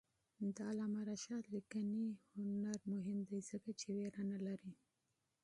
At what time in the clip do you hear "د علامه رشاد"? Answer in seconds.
0.55-1.43